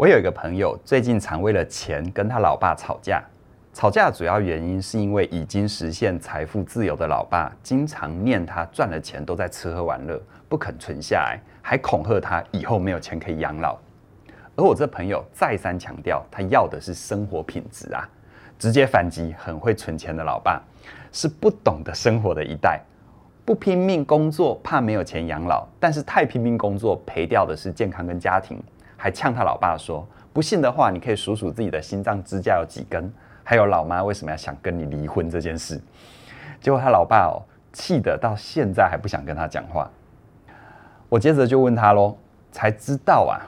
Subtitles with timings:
[0.00, 3.22] 我有一个朋友，最近常为了钱跟他老爸吵架。
[3.74, 10.18] 吵架主要原因是因为已经实现财富自由的老爸，经常念他赚了钱都在吃喝玩乐，
[10.48, 13.76] 不肯存下来，还恐吓他以后没有钱可以养老。
[14.56, 18.08] 而我这朋友再三强调，他要的是生活品质啊，
[18.58, 20.62] 直接反击很会存钱的老爸，
[21.12, 22.80] 是不懂得生活的一代，
[23.44, 28.58] 不拼命工作怕没有钱养老，但是太拼命工作赔掉的是健康跟家庭。
[29.02, 33.10] 还呛他老爸说：“不信的话，你可以数数自己的心脏支架有几根，
[33.42, 35.80] 还有老妈为什么要想跟你离婚这件事。”
[36.60, 37.40] 结果他老爸哦，
[37.72, 39.90] 气得到现在还不想跟他讲话。
[41.08, 42.14] 我接着就问他喽，
[42.52, 43.40] 才知道啊，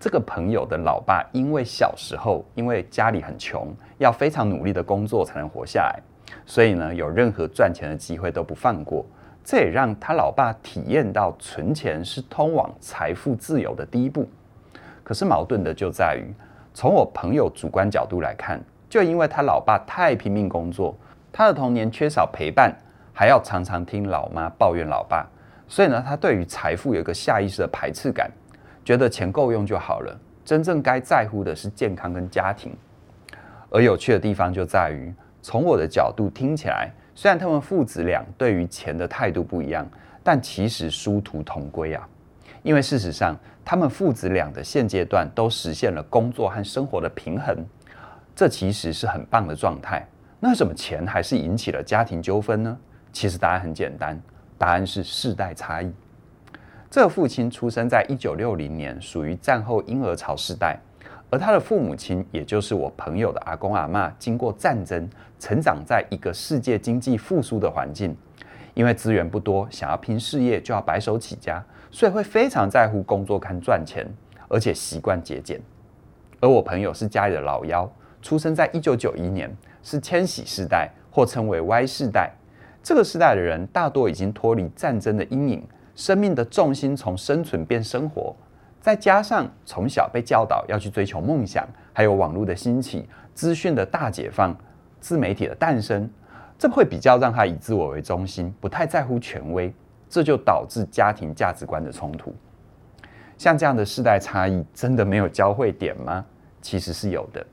[0.00, 6.00] 这个朋友的老爸因为小时候因为家里很穷，要非常努力的工作才能活下来，
[6.46, 9.04] 所以呢，有任何赚钱的机会都不放过。
[9.44, 14.26] 这也让他老爸体验到存钱是通往财富自由的第一步。
[15.06, 16.34] 可是矛盾的就在于，
[16.74, 20.98] 从我朋友主观角度来看，就因为他老爸太拼命工作，
[21.30, 22.74] 他的童年缺少陪伴，
[23.12, 25.24] 还要常常听老妈抱怨老爸，
[25.68, 28.28] 所以呢，他对于财富有一个下意识的排斥感，
[28.84, 32.76] 觉得钱够用就好了，真正该在乎的是健康跟家庭。
[33.70, 39.88] 而有趣的地方就在于，从我的角度听起来，虽然他们父子俩对于钱的态度不一样，
[40.24, 42.08] 但其实殊途同归啊。
[42.66, 47.64] 因为事实上，他们父子俩的现阶段都实现了工作和生活的平衡，
[48.34, 50.04] 这其实是很棒的状态。
[50.40, 52.76] 那为什么钱还是引起了家庭纠纷呢？
[53.12, 54.20] 其实答案很简单，
[54.58, 55.94] 答案是世代差异。
[56.90, 60.76] 这个父亲出生在一九六零年，属于战后婴儿潮世代，
[61.30, 68.16] 而他的父母亲，也就是我朋友的阿公阿嬷，经过战争，成长在一个世界经济复苏的环境。
[68.74, 71.64] 因为资源不多，想要拼事业就要白手起家，
[71.96, 74.06] 所以会非常在乎工作跟赚钱，
[74.48, 75.58] 而且习惯节俭。
[76.40, 79.50] 而我朋友是家里的老幺，出生在一九九一年，
[79.82, 82.30] 是千禧世代，或称为 Y 世代。
[82.82, 88.36] 这个世代的人大多已经脱离战争的阴影，生命的重心从生存变生活，
[88.78, 94.54] 再加上从小被教导要去追求梦想，还有网络的兴起、资讯的大解放、
[95.00, 96.10] 自媒体的诞生。
[96.58, 99.74] 这会比较让他以自我为中心，不太在乎权威，
[100.08, 102.34] 这就导致家庭价值观的冲突。
[103.38, 106.24] 像这样的世代差异，真的没有交汇点吗？
[106.62, 107.44] 其实是有的。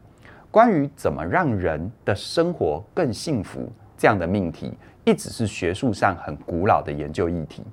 [0.50, 4.72] 关于怎么让人的生活更幸福这样的命题，
[5.04, 7.64] 一直是学术上很古老的研究议题。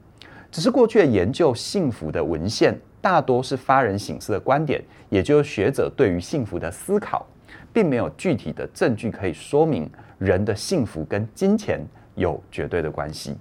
[0.50, 7.24] 只是过去的研究幸福的文献，大多是发人省思的观点，也就是学者对于幸福的思考，
[7.72, 9.88] 并没有具体的证据可以说明。
[10.18, 11.80] 人的幸福跟金钱
[12.14, 13.38] 有绝对的关系，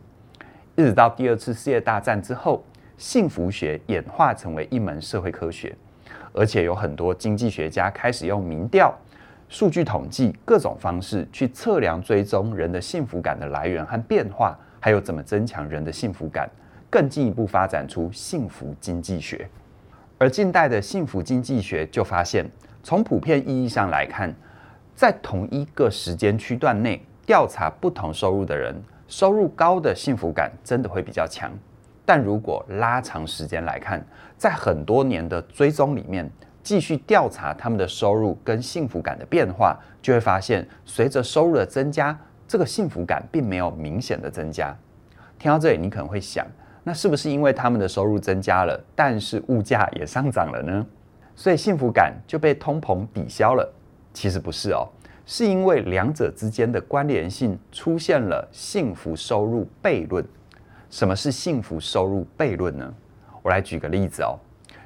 [0.79, 2.63] 一直到第二次世界大战之后，
[2.97, 5.75] 幸福学演化成为一门社会科学，
[6.31, 8.97] 而且有很多经济学家开始用民调、
[9.50, 16.50] 数据统计各种方式去测量、追踪人的幸福感的来源和变化，还有怎么增强人的幸福感，
[16.90, 19.50] 更进一步发展出幸福经济学。
[20.17, 22.50] 而近代的幸福经济学就发现，
[22.84, 24.34] 从普遍意义上来看，
[24.96, 31.52] 在同一个时间区段内调查不同收入的人，收入高的幸福感真的会比较强。
[32.06, 34.02] 但如果拉长时间来看，
[34.38, 36.31] 在很多年的追踪里面，
[36.64, 44.75] 继续调查他们的收入跟幸福感的变化，就会发现，随着收入的增加，这个幸福感并没有明显的增加。
[45.38, 46.46] 听到这里，你可能会想，
[46.84, 50.86] 那是不是因为他们的收入增加了，但是物价也上涨了呢？
[51.36, 53.74] 所以幸福感就被通膨抵消了？
[54.14, 54.88] 其实不是哦，
[55.31, 60.25] 是因为两者之间的关联性出现了幸福收入悖论。
[60.90, 62.91] 什么是幸福收入悖论呢？
[63.44, 64.40] 我来举个例子哦，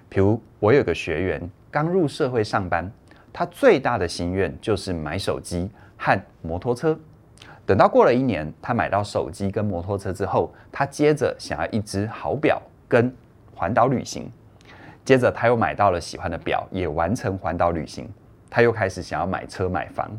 [0.10, 2.92] 比如我有个学员刚入社会上班，
[3.32, 7.00] 他最大的心愿就是买手机和摩托车。
[7.66, 13.10] 等到过了一年，他买到手机跟摩托车之后，他接着想要一只好表跟
[13.56, 14.30] 环岛旅行。
[15.06, 18.12] 接着他又买到了喜欢的表，也完成环岛旅行。
[18.50, 20.12] 他又开始想要买车买房，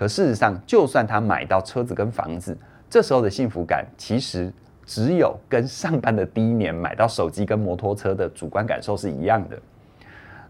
[0.00, 2.56] 可事实上，就算他买到车子跟房子，
[2.88, 4.50] 这时候的幸福感其实
[4.86, 9.58] 只有跟上班的第一年买到手机跟摩托车的主观感受是一样的。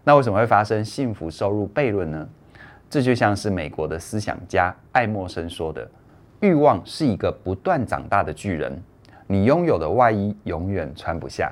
[0.05, 2.29] 那为什么会发生幸福收入悖论呢？
[2.89, 5.85] 这就像是美国的思想家爱默生说的
[6.39, 8.81] ：“欲望是一个不断长大的巨人，
[9.27, 11.51] 你拥有的外衣永远穿不下。”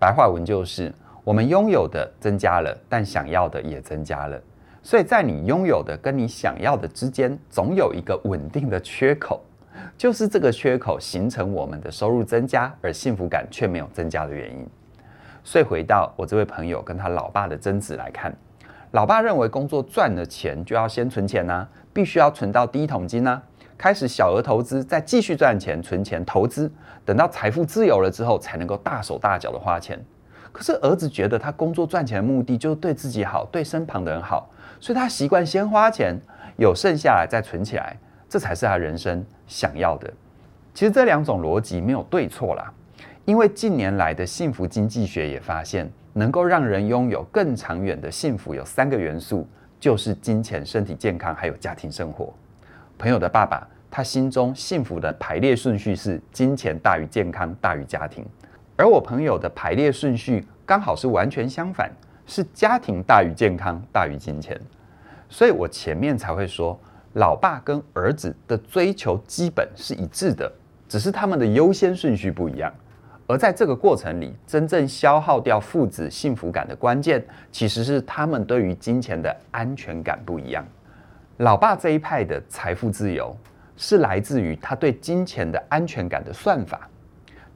[0.00, 0.90] 白话文就是：
[1.24, 4.40] 我们拥有的增加了，但想要的也增加了。
[4.88, 9.38] 所以在你拥有的跟你想要的之间，总有一个稳定的缺口，
[9.98, 14.66] 就是这个缺口形成我们的收入增加，而幸福感却没有增加的原因。
[15.44, 18.34] 所以回到我这位朋友跟他老爸的争执来看，
[18.92, 23.42] 老爸认为工作赚了钱就要先存钱呐、必须要存到第一桶金呐、
[23.76, 26.72] 开始小额投资，再继续赚钱存钱投资，
[27.04, 30.02] 等到财富自由了之后，才能够大手大脚的花钱。
[30.50, 34.48] 可是儿子觉得他工作赚钱的目的就是对自己好，对身旁的人好，
[34.80, 36.16] 所以他习惯先花钱，
[36.56, 37.96] 有剩下来再存起来，
[38.28, 40.12] 这才是他人生想要的。
[40.74, 42.72] 其实这两种逻辑没有对错啦，
[43.24, 45.90] 因为近年来的幸福经济学也发现。
[46.14, 49.46] 能够让人拥有更长远的幸福有三个元素，
[49.78, 52.34] 就是金钱、身体健康，还有家庭生活。
[52.98, 58.26] 朋友的爸爸，他心中幸福的排列顺序是金钱大于健康大于家庭，
[58.74, 61.88] 而我朋友的排列顺序刚好是完全相反，
[62.28, 64.56] 是家庭大于健康大于金钱。
[65.28, 66.78] 所以我前面才会说，
[67.14, 70.50] 老爸跟儿子的追求基本是一致的，
[70.88, 72.72] 只是他们的优先顺序不一样。
[73.26, 80.64] 而在这个过程里，真正消耗掉父子幸福感的关键，其实是他们对于金钱的安全感不一样。
[81.38, 83.36] 老爸这一派的财富自由，
[83.76, 86.88] 是来自于他对金钱的安全感的算法。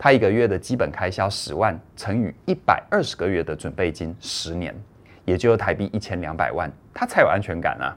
[0.04, 4.74] 他一个月的基本开销十万，乘以一百二十个月的准备金，十年，
[5.24, 7.96] 也就是台币一千两百万，他才有安全感啊。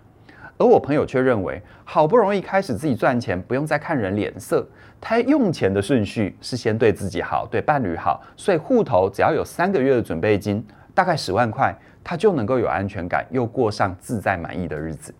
[0.60, 4.64] 而我朋友却认为，好不容易开始自己赚钱，不用再看人脸色。
[5.02, 10.64] 他用钱的顺序是先对自己好，对伴侣好，所以户头只要有三个月的准备金，
[10.94, 15.12] 大概十万块，他就能够有安全感，又过上自在满意的日子。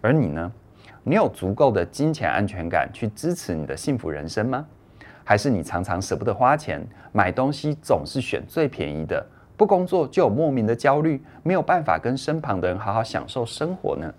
[0.00, 0.50] 而你呢？
[1.02, 4.66] 你有足够的金钱安全感去支持你的幸福人生吗？
[5.28, 6.80] 还是你常常舍不得花钱，
[7.10, 9.26] 买东西总是选最便宜的，
[9.56, 14.14] 不工作就有莫名的焦虑，没有办法跟身旁的人好好享受生活呢？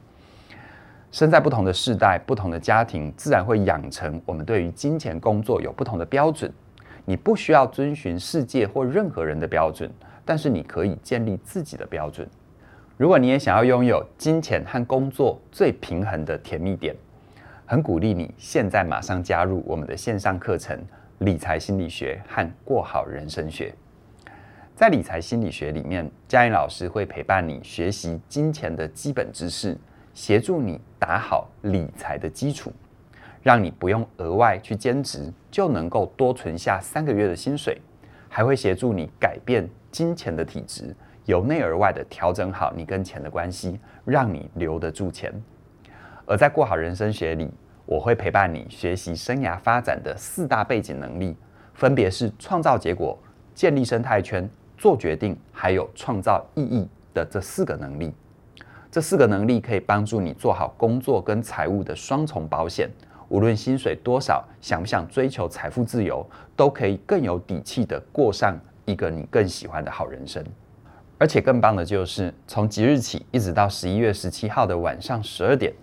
[1.10, 6.52] 生在不同的世代、不同的家庭，自然会养成我们对于金钱、工作有不同的标准。
[7.06, 9.90] 你不需要遵循世界或任何人的标准，
[10.26, 12.28] 但是你可以建立自己的标准。
[12.98, 16.94] 如果你也想要拥有金钱和工作最平衡的甜蜜点，
[17.66, 20.78] 很鼓励你现在马上加入我们的线上课程
[21.20, 23.74] 《理财心理学》和过好人生学。
[24.76, 29.76] 在理财心理学里面，嘉玲老师会陪伴你学习金钱的基本知识。
[30.14, 32.72] 协助你打好理财的基础，
[33.44, 37.80] 让你不用额外去兼职，就能够多存下三个月的薪水，
[38.28, 45.32] 还会协助你改变金钱的体质，由内而外的调整好你跟钱的关系，让你留得住钱。
[46.26, 47.52] 而在过好人生学里，
[47.88, 51.36] 我会陪伴你学习生涯发展的四大背景能力，
[51.74, 53.18] 分别是创造结果、
[53.56, 54.48] 建立生态圈、
[54.78, 58.14] 做决定，还有创造意义的这四个能力。
[58.92, 62.90] 这四个能力可以帮助你做好工作跟财务的双重保险，
[63.30, 66.26] 无论薪水多少，想不想追求财富自由，
[66.58, 70.44] 都可以更有底气地过上一个你更喜欢的好人生。
[71.18, 75.74] 而且更棒的就是，从即日起一直到十一月十七号的晚上十二点，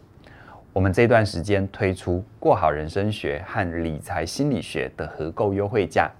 [0.74, 6.10] 我们这段时间推出《过好人生学》和《理财心理学》的合购优惠价，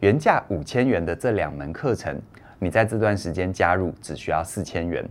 [0.00, 2.18] 原价五千元的这两门课程，
[2.58, 5.06] 你在这段时间加入只需要四千元。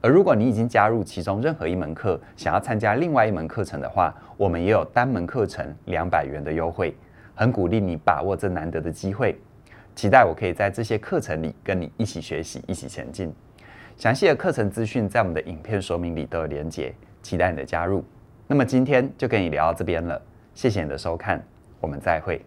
[0.00, 6.96] 而如果你已经加入其中任何一门课，想要参加另外一门课程的话，我们也有单门课程两百元的优惠，
[7.36, 9.38] 很鼓励你把握这难得的机会。
[9.94, 13.32] 期待我可以在这些课程里跟你一起学习，一起前进。
[13.96, 18.04] 详细的课程资讯在我们的影片说明里都有连结，期待你的加入。
[18.46, 20.20] 那么今天就跟你聊到这边了，
[20.54, 21.42] 谢谢你的收看，
[21.80, 22.44] 我们再会。